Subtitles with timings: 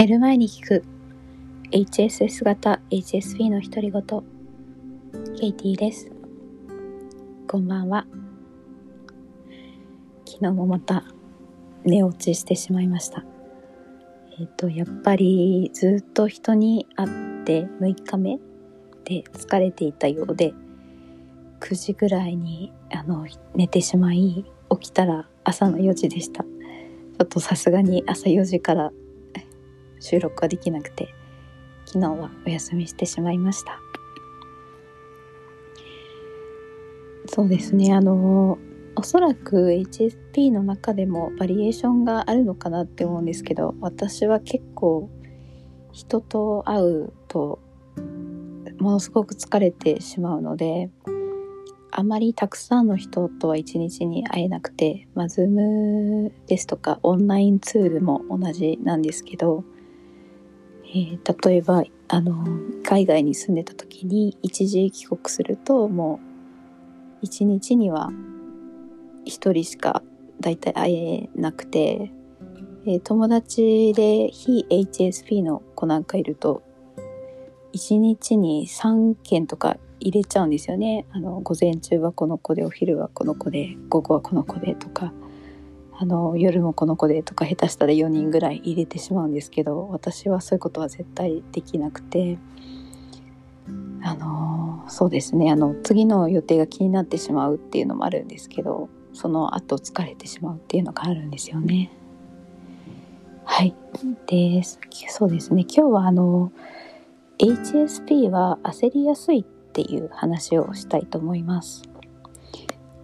[0.00, 0.82] 寝る前に聞く。
[1.72, 4.02] HSS 型 HSP の独り言。
[5.38, 6.10] ケイティです。
[7.46, 8.06] こんばんは。
[10.24, 11.04] 昨日もまた
[11.84, 13.26] 寝落ちしてしまいました。
[14.40, 18.38] えっ、とやっぱりずっと人に会って6日目
[19.04, 20.54] で疲れていたようで
[21.60, 26.42] 9時ぐらいにあの寝てしまい起きたら朝の4時でした。
[26.42, 28.92] ちょっとさすがに朝4時から
[30.00, 31.14] 収録はできなくて
[31.86, 33.80] 昨日はお休みしてしまいました。
[37.26, 38.58] そうですねあの
[38.96, 45.08] おそらく HSP の中でもバリエーションがあるのかなって思うんですけど私は結構
[45.92, 47.60] 人と会うと
[48.78, 50.90] ものすごく疲れてしまうので
[51.92, 59.64] あまりたくさんの人とは一日に会えなくて、まあ、Zoom ですとかオンラインツールも同じなんですけど
[60.92, 62.44] えー、例えばあの
[62.82, 66.18] 海外に住んでた時に一時帰国するとも
[67.22, 68.10] う一日には
[69.24, 70.02] 一人しか
[70.40, 72.10] 大体会えなくて、
[72.86, 76.62] えー、友達で非 HSP の子なんかいると
[77.72, 81.06] 一日に3件とか入れちゃうんですよね。
[81.12, 85.12] あの午前中はこの子でお昼はこの子で午後はこの子でとか。
[86.02, 92.38] あの夜もこの子でとか下手したら4人ぐらい入れてしまうんですけど私はそういうことは絶対できなくて
[94.02, 101.92] あのそうですねあの次の予定が気になってしまうっていうのもあるんですけどその後疲れてしまうっていうのがあるんですよね。
[103.44, 103.74] はい
[104.26, 106.50] でそうですね今日はあの
[107.38, 111.89] HSP は焦りやすいっていう話をしたいと思います。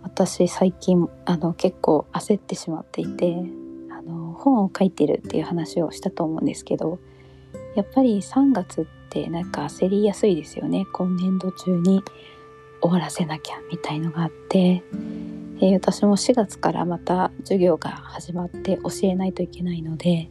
[0.06, 3.34] 私最近あの結構焦ってしまっていて
[3.90, 7.00] あの本を書いてるっていう話をしたと思うんですけど
[7.74, 10.86] やっぱり3月ってなんか焦りやすいですよね。
[10.92, 12.02] 今年度中に
[12.80, 14.84] 終わらせなきゃみたいのがあって、
[15.58, 20.30] えー、私も4月からまた授業が始まって教えないといけないので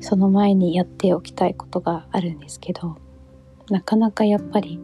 [0.00, 2.98] その前にやっておきたいことがあるんですけど
[3.70, 4.78] なかなかやっぱり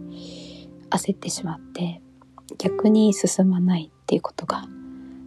[0.90, 2.00] 焦ってしまって
[2.56, 4.68] 逆に進まないっていうことが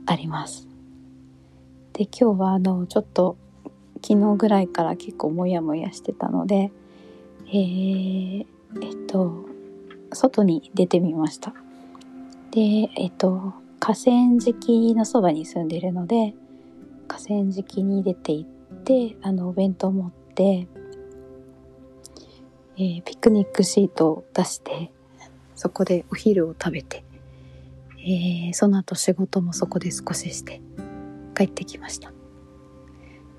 [0.06, 0.66] あります。
[1.92, 3.36] で今日はあのちょっと
[4.02, 6.72] 昨日ぐらいから結構モヤモヤしてたので
[7.48, 8.46] えー、
[8.82, 9.46] えっと
[10.14, 11.54] 外に出てみました。
[12.52, 12.62] で
[12.96, 16.34] えっと河川敷のそばに住んでるので
[17.10, 18.50] 河川敷に出て行っ
[18.84, 20.70] てあのお弁当持って、
[22.78, 24.92] えー、ピクニックシートを出して
[25.56, 27.04] そこでお昼を食べて
[28.10, 30.62] えー、その後仕事もそこで少しして
[31.36, 32.14] 帰ってきました。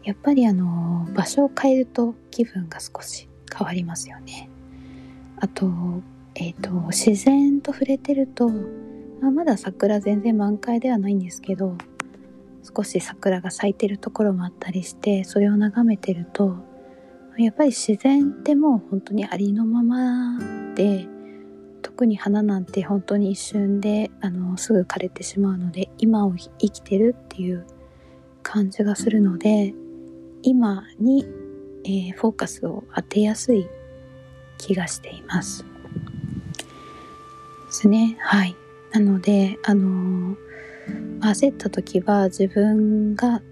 [0.04, 4.50] やっぱりあの場所を変えると気分が少し変わりますよね。
[5.40, 5.70] あと,、
[6.34, 11.76] えーと、自然と触れてると、まあ、まだ桜全然満開ではないんですけど
[12.62, 16.56] 少し桜が咲いてるところもあったりしてそれを眺めてると
[17.38, 20.38] やっぱり自然ってもう本当にありのまま
[20.74, 21.06] で
[21.82, 27.66] 特に花なんて本当に一瞬であのすぐ枯れてしまうので今を生きてるっていう
[28.42, 29.74] 感じがするので
[30.42, 31.26] 今に、
[31.84, 33.68] えー、フォーカスを当てやすい
[34.58, 35.64] 気がしています。
[35.64, 35.68] で
[37.70, 38.56] すねはい
[38.92, 40.36] なのであのー、
[41.20, 43.42] 焦った時は自分が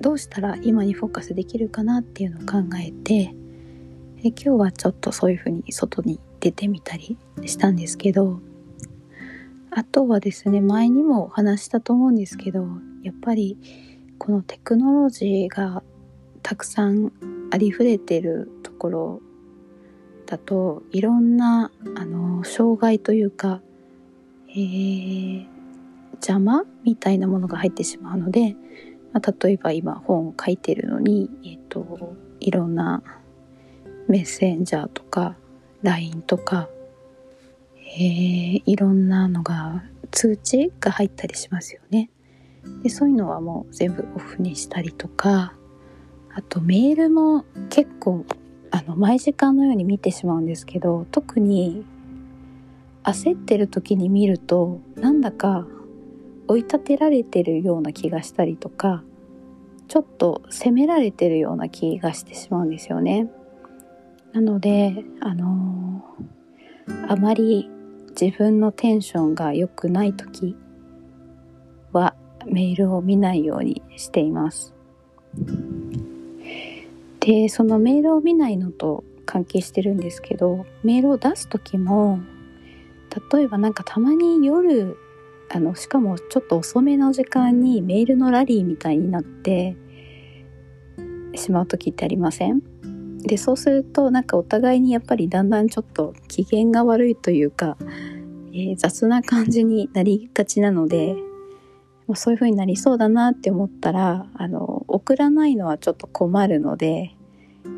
[0.00, 3.34] どうしたら今にフォーカスできるかなっていうのを考えて
[4.18, 7.16] え今日はちょっとそういうふうに外に出てみたり
[7.46, 8.38] したんですけど
[9.70, 12.66] あとはですね前にもお話したと思うんですけど
[13.02, 13.56] やっぱり
[14.18, 15.82] このテクノロジーが
[16.42, 17.12] たくさん
[17.50, 19.20] ありふれてるところ
[20.26, 23.62] だといろんなあの障害というか、
[24.50, 25.46] えー、
[26.16, 28.54] 邪魔みたいなものが入ってしまうので、
[29.14, 33.02] まあ、例えば今本を書いてるのに、えーといろんな
[34.06, 35.36] メッセンジャーとか
[35.84, 36.68] LINE とか、
[37.76, 42.10] えー、いろんなのが通知が入ったりしますよね。
[42.82, 45.54] でそういうのはもう全部オフにしたりとか
[46.34, 48.24] あとメールも結構
[48.70, 51.84] あの毎時間のように見てしまうんですけど特に
[53.02, 55.66] 焦ってる時に見るとなんだか
[56.48, 59.02] 追い立てられてるような気がしたりとか
[59.88, 63.30] ちょっと責められてるような気がしてしまうんですよね。
[64.34, 67.70] なのであのー、あまり
[68.20, 70.56] 自分のテンションが良くない時
[71.92, 74.74] はメールを見ないようにしています。
[77.20, 82.18] でそのメールを見ないのと関係してるんですけどメールを出す時も
[83.32, 84.96] 例えばなんかたまに夜
[85.48, 89.76] あのしかもちょっと遅めの時間にメールのラリーみたいになって
[91.36, 92.73] しまう時ってありません？
[93.26, 97.76] でそうするとなんかお互いにやっぱりだんだんちょっと機嫌が悪いというか、
[98.52, 101.16] えー、雑な感じになりがちなので
[102.14, 107.16] そういう風になりそうだなって思ったらあの送らないのはちょっと困るので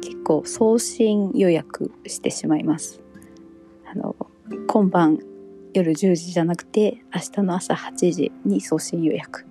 [0.02, 3.00] 結構送信予約してしまいます。
[3.88, 4.16] あの
[4.66, 5.20] 今晩
[5.72, 9.46] 夜10時じゃなくて明日の朝8時に送信予約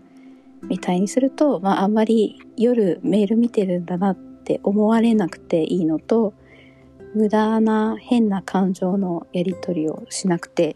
[0.64, 4.16] みたいにすると、まあ、あんまり夜メール見てるんだなっ
[4.46, 6.36] って思われなくていいのと
[7.16, 10.76] 無駄な変な感情のやり取りをしなくて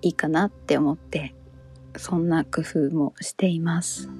[0.00, 1.34] いいかなって思って
[1.98, 4.08] そんな工夫もしています。
[4.08, 4.14] ま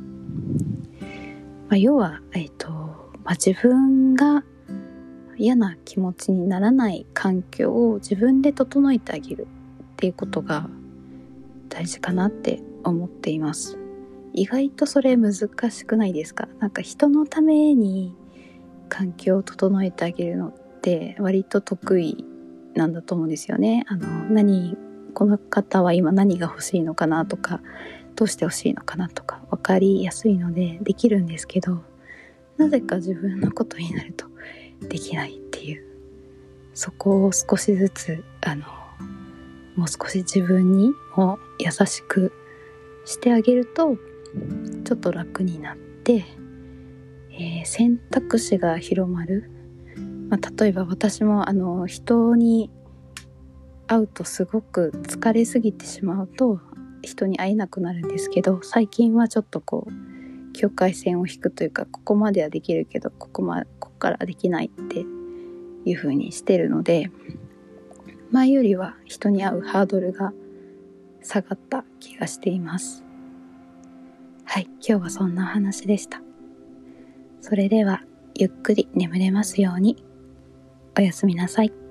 [1.71, 2.69] あ、要は、えっ、ー、と、
[3.25, 4.45] まあ、自分が
[5.39, 9.47] 嫌な気持ちにならない環境を自分で整えてあげる
[9.83, 10.69] っていうことが
[11.71, 13.79] 大事かなって思っています。
[14.35, 15.33] 意外とそれ難
[15.71, 16.49] しくないですか？
[16.59, 18.15] なんか人のために
[18.89, 22.25] 環境を整えてあげるのって割と得意
[22.75, 23.85] なんだと思うんですよね。
[23.89, 24.77] あの何
[25.15, 27.61] この方は今何が欲しいのかなとか
[28.17, 31.83] どうして欲しいのかなとか分かりやすいのでできるんですけど
[32.57, 34.27] なぜか自分のことになると
[34.89, 35.85] できないっていう
[36.75, 38.65] そこを少しずつあの
[39.77, 42.33] もう少し自分にも優しく
[43.05, 43.97] してあげると
[44.85, 46.25] ちょっと楽になって、
[47.39, 49.51] えー、選択肢が広まる、
[50.29, 52.71] まあ、例えば私もあの人に
[53.87, 56.61] 会うとすごく疲れすぎてしまうと
[57.03, 65.05] 人に会えなくなるんですけど最近はちょっとこう境界線を引くというかここまではできるけどここ,、ま、ここからできないって
[65.85, 67.11] いう風にしてるので
[68.31, 70.33] 前よりは人に会うハードルが
[71.23, 73.05] 下がった気がしています。
[74.45, 76.21] はい今日はそんな話でした。
[77.47, 78.01] それでは
[78.35, 80.03] ゆっくり眠れますように。
[80.97, 81.84] おやすみなさい。